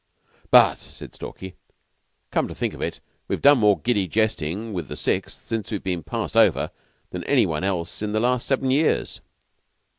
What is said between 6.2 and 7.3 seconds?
over than